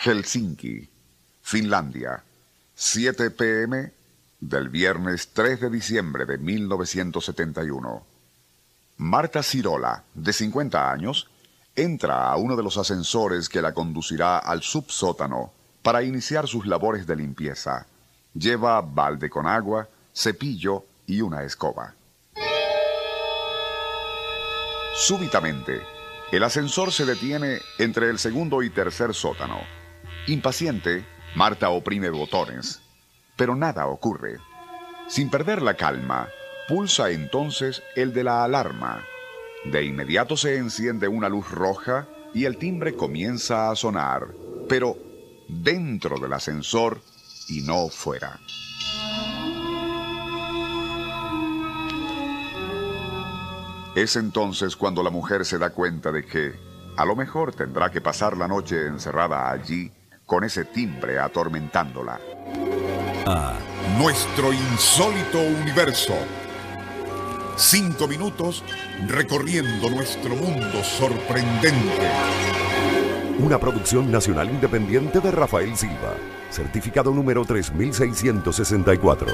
[0.00, 0.88] Helsinki,
[1.42, 2.22] Finlandia,
[2.72, 3.92] 7 pm
[4.38, 8.06] del viernes 3 de diciembre de 1971.
[8.98, 11.28] Marta Cirola, de 50 años,
[11.74, 17.04] entra a uno de los ascensores que la conducirá al subsótano para iniciar sus labores
[17.04, 17.88] de limpieza.
[18.34, 21.92] Lleva balde con agua, cepillo y una escoba.
[24.94, 25.80] Súbitamente,
[26.30, 29.77] el ascensor se detiene entre el segundo y tercer sótano.
[30.28, 31.06] Impaciente,
[31.36, 32.82] Marta oprime botones,
[33.34, 34.36] pero nada ocurre.
[35.08, 36.28] Sin perder la calma,
[36.68, 39.02] pulsa entonces el de la alarma.
[39.64, 44.28] De inmediato se enciende una luz roja y el timbre comienza a sonar,
[44.68, 44.98] pero
[45.48, 47.00] dentro del ascensor
[47.48, 48.38] y no fuera.
[53.94, 56.52] Es entonces cuando la mujer se da cuenta de que
[56.98, 59.90] a lo mejor tendrá que pasar la noche encerrada allí
[60.28, 62.20] con ese timbre atormentándola.
[63.26, 63.54] A
[63.98, 66.14] nuestro insólito universo.
[67.56, 68.62] Cinco minutos
[69.08, 72.10] recorriendo nuestro mundo sorprendente.
[73.38, 76.14] Una producción nacional independiente de Rafael Silva.
[76.50, 79.28] Certificado número 3664.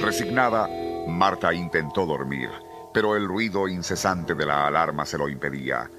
[0.00, 0.68] Resignada,
[1.08, 2.48] Marta intentó dormir,
[2.94, 5.90] pero el ruido incesante de la alarma se lo impedía.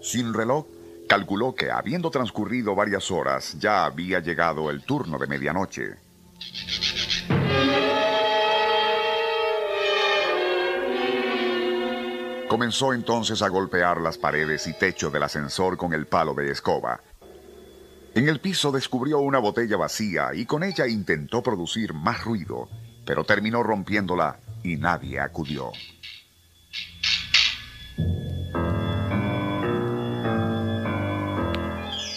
[0.00, 0.66] Sin reloj,
[1.06, 5.96] calculó que, habiendo transcurrido varias horas, ya había llegado el turno de medianoche.
[12.48, 17.00] Comenzó entonces a golpear las paredes y techo del ascensor con el palo de escoba.
[18.14, 22.68] En el piso descubrió una botella vacía y con ella intentó producir más ruido,
[23.04, 25.72] pero terminó rompiéndola y nadie acudió.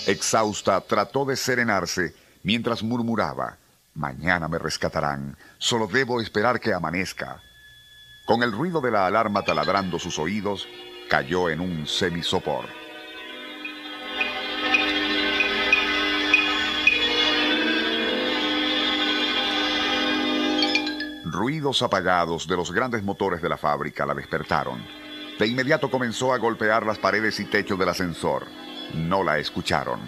[0.10, 3.58] Exhausta, trató de serenarse mientras murmuraba,
[3.94, 7.42] Mañana me rescatarán, solo debo esperar que amanezca.
[8.26, 10.68] Con el ruido de la alarma taladrando sus oídos,
[11.10, 12.66] cayó en un semisopor.
[21.26, 24.84] Ruidos apagados de los grandes motores de la fábrica la despertaron.
[25.38, 28.48] De inmediato comenzó a golpear las paredes y techo del ascensor.
[28.94, 30.00] No la escucharon.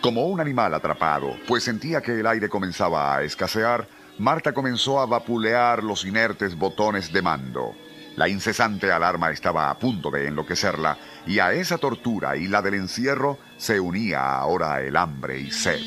[0.00, 3.86] Como un animal atrapado, pues sentía que el aire comenzaba a escasear,
[4.18, 7.74] Marta comenzó a vapulear los inertes botones de mando.
[8.16, 12.74] La incesante alarma estaba a punto de enloquecerla, y a esa tortura y la del
[12.74, 15.80] encierro se unía ahora el hambre y sed.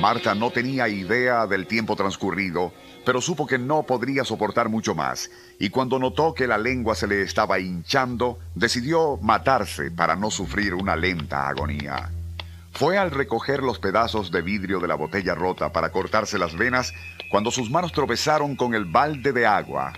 [0.00, 2.72] Marta no tenía idea del tiempo transcurrido,
[3.06, 5.30] pero supo que no podría soportar mucho más,
[5.60, 10.74] y cuando notó que la lengua se le estaba hinchando, decidió matarse para no sufrir
[10.74, 12.10] una lenta agonía.
[12.72, 16.94] Fue al recoger los pedazos de vidrio de la botella rota para cortarse las venas
[17.30, 19.92] cuando sus manos tropezaron con el balde de agua.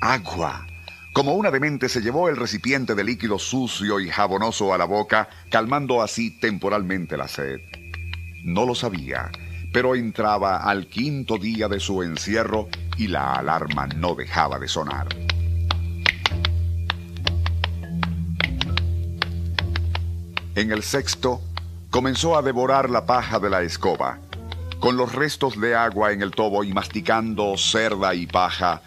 [0.00, 0.66] ¡Agua!
[1.12, 5.28] Como una demente se llevó el recipiente de líquido sucio y jabonoso a la boca,
[5.50, 7.60] calmando así temporalmente la sed.
[8.44, 9.30] No lo sabía,
[9.72, 15.08] pero entraba al quinto día de su encierro y la alarma no dejaba de sonar.
[20.54, 21.40] En el sexto,
[21.90, 24.18] comenzó a devorar la paja de la escoba.
[24.80, 28.82] Con los restos de agua en el tobo y masticando cerda y paja,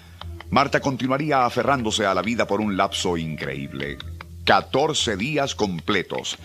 [0.50, 3.97] Marta continuaría aferrándose a la vida por un lapso increíble.
[4.45, 6.38] 14 días completos,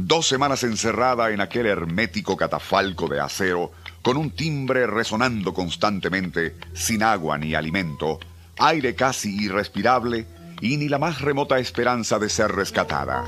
[0.00, 7.02] Dos semanas encerrada en aquel hermético catafalco de acero, con un timbre resonando constantemente, sin
[7.02, 8.20] agua ni alimento,
[8.58, 10.26] aire casi irrespirable
[10.60, 13.24] y ni la más remota esperanza de ser rescatada.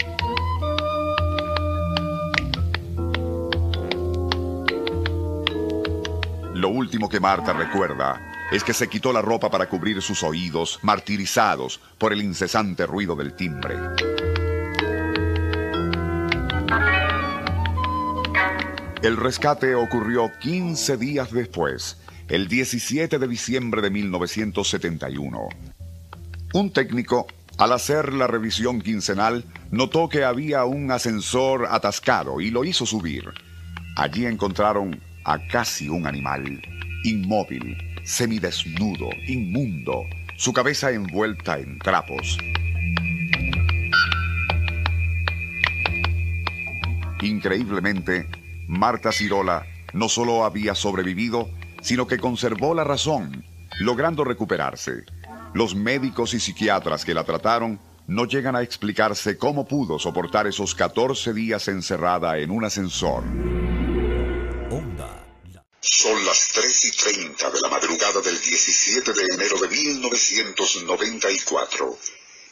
[6.54, 10.78] Lo último que Marta recuerda es que se quitó la ropa para cubrir sus oídos,
[10.82, 13.76] martirizados por el incesante ruido del timbre.
[19.02, 21.96] El rescate ocurrió 15 días después,
[22.28, 25.48] el 17 de diciembre de 1971.
[26.52, 27.26] Un técnico,
[27.56, 33.24] al hacer la revisión quincenal, notó que había un ascensor atascado y lo hizo subir.
[33.96, 36.60] Allí encontraron a casi un animal,
[37.02, 40.04] inmóvil, semidesnudo, inmundo,
[40.36, 42.36] su cabeza envuelta en trapos.
[47.22, 48.26] Increíblemente,
[48.70, 51.50] Marta Cirola no solo había sobrevivido,
[51.82, 53.44] sino que conservó la razón,
[53.80, 55.02] logrando recuperarse.
[55.54, 60.76] Los médicos y psiquiatras que la trataron no llegan a explicarse cómo pudo soportar esos
[60.76, 63.24] 14 días encerrada en un ascensor.
[65.80, 71.98] Son las 3 y 30 de la madrugada del 17 de enero de 1994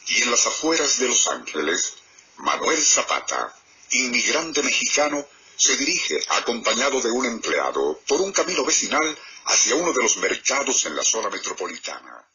[0.09, 1.93] y en las afueras de Los Ángeles,
[2.39, 3.55] Manuel Zapata,
[3.91, 5.25] inmigrante mexicano,
[5.59, 10.85] se dirige acompañado de un empleado por un camino vecinal hacia uno de los mercados
[10.85, 12.25] en la zona metropolitana.